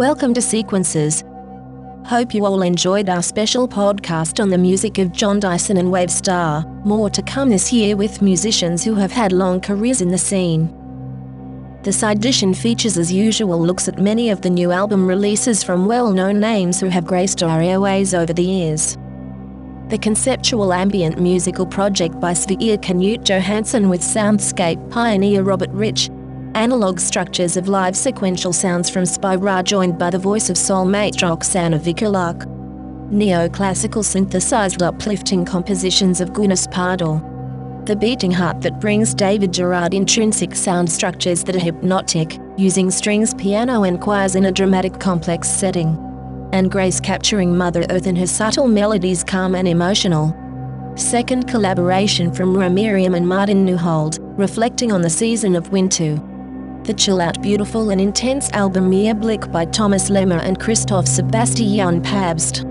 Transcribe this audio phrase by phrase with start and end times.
[0.00, 1.22] Welcome to Sequences.
[2.06, 6.64] Hope you all enjoyed our special podcast on the music of John Dyson and Wavestar.
[6.86, 10.74] More to come this year with musicians who have had long careers in the scene.
[11.82, 15.84] The side edition features, as usual, looks at many of the new album releases from
[15.84, 18.96] well known names who have graced our airways over the years.
[19.90, 26.08] The conceptual ambient musical project by Sverre Knut Johansson with soundscape pioneer Robert Rich
[26.56, 31.78] Analog structures of live sequential sounds from Spyra joined by the voice of soulmate Roxana
[31.78, 32.44] Vikulak.
[33.12, 37.20] Neoclassical synthesized uplifting compositions of Gunas Pardal.
[37.86, 43.32] The beating heart that brings David Gerard intrinsic sound structures that are hypnotic, using strings,
[43.34, 45.96] piano, and choirs in a dramatic complex setting.
[46.52, 50.36] And Grace capturing Mother Earth in her subtle melodies, calm and emotional.
[50.96, 56.20] Second collaboration from Romerium and Martin Neuhold, reflecting on the season of winter
[56.84, 62.64] the chill-out beautiful and intense album Meerblick by Thomas Lemmer and Christoph Sebastian Pabst.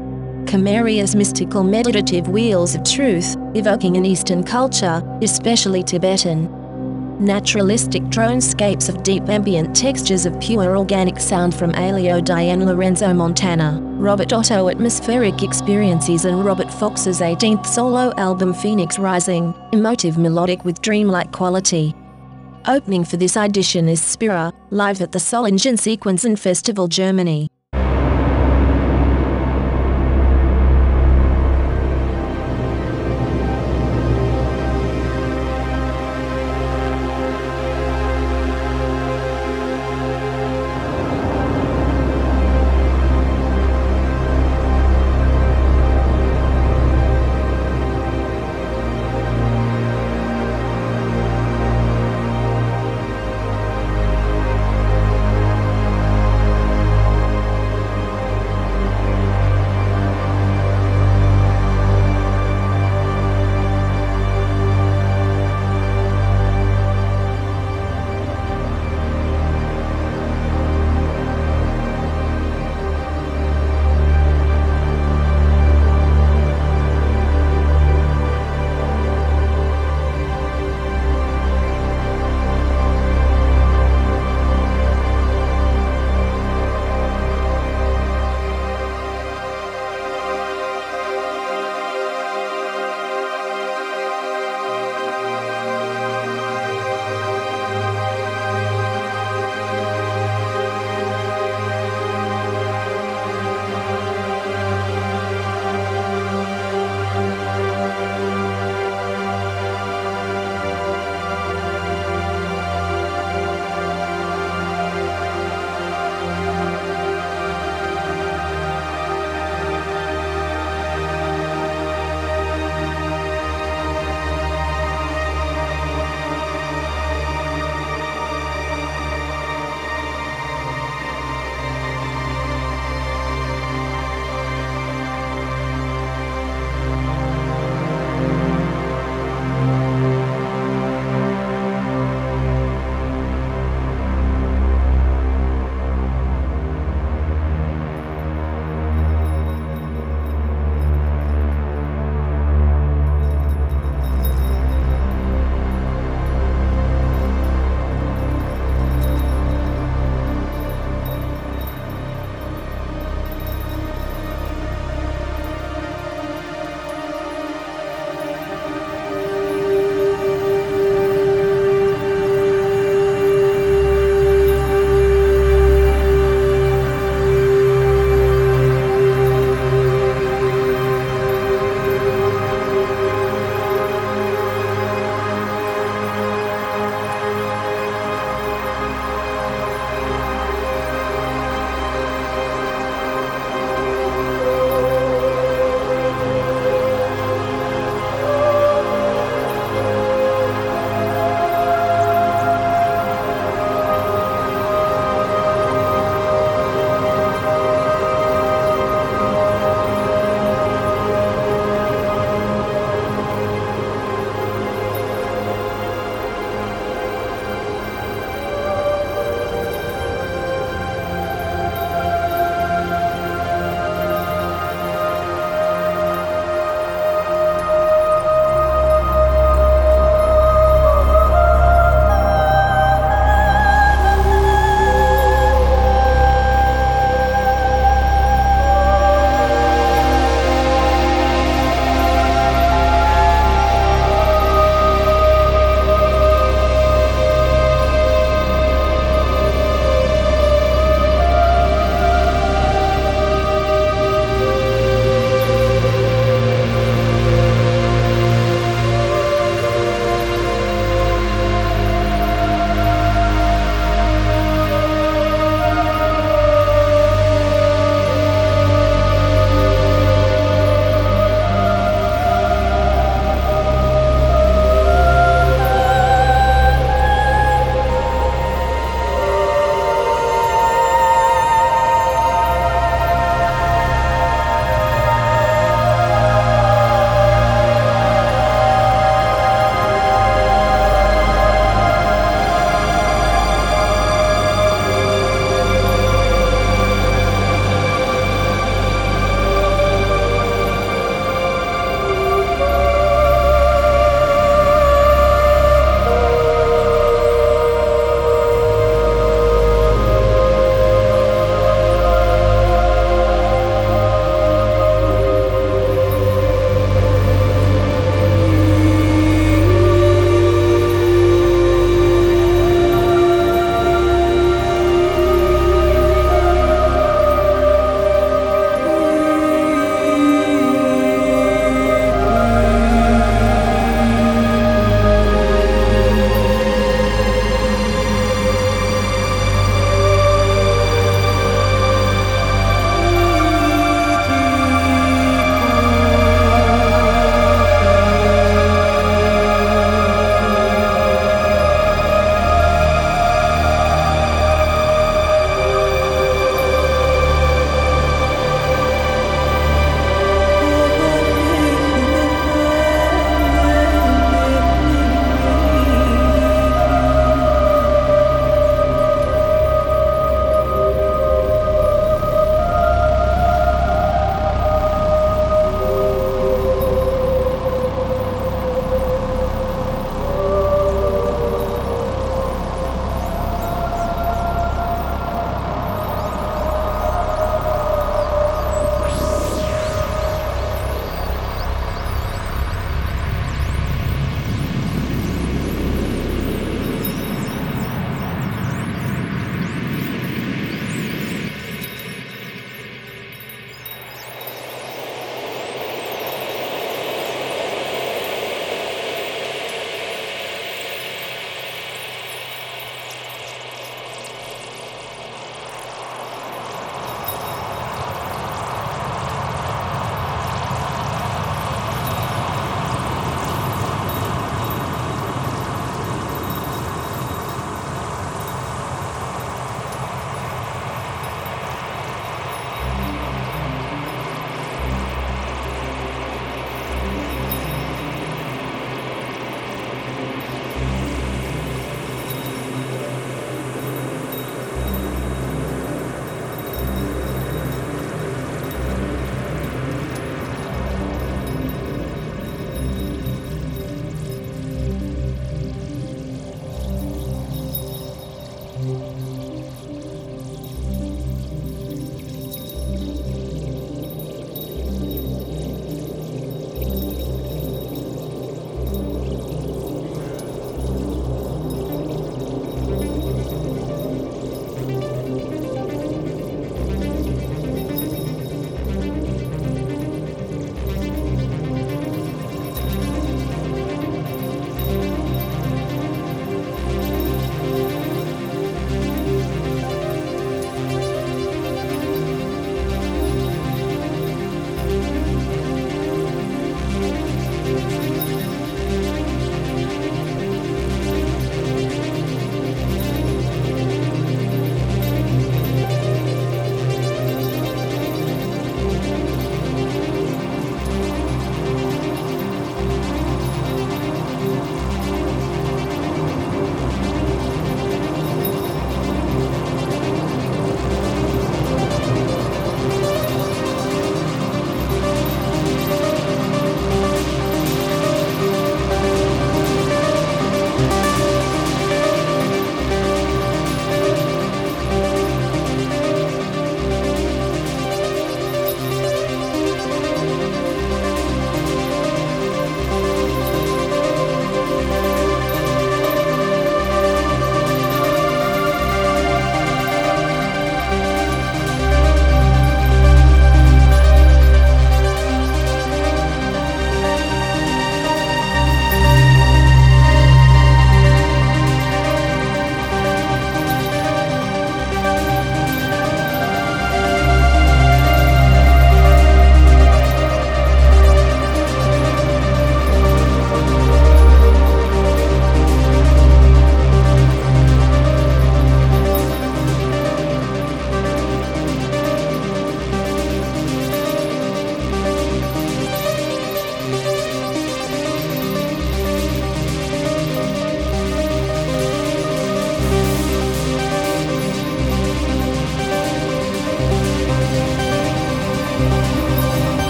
[0.48, 6.50] Camaria's mystical meditative wheels of truth, evoking an Eastern culture, especially Tibetan.
[7.24, 13.80] Naturalistic dronescapes of deep ambient textures of pure organic sound from Elio Diane Lorenzo Montana,
[13.82, 20.82] Robert Otto atmospheric experiences and Robert Fox's 18th solo album Phoenix Rising, emotive melodic with
[20.82, 21.94] dreamlike quality.
[22.70, 27.50] Opening for this edition is Spyra, live at the Solingen Sequenzen Festival Germany.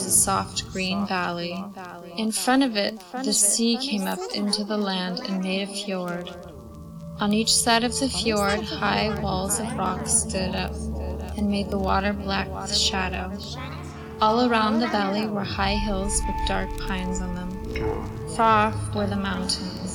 [0.00, 1.62] Was a soft green valley.
[2.16, 6.34] In front of it, the sea came up into the land and made a fjord.
[7.18, 10.72] On each side of the fjord, high walls of rock stood up
[11.36, 13.30] and made the water black with shadow.
[14.22, 17.50] All around the valley were high hills with dark pines on them.
[18.36, 19.89] Far off were the mountains.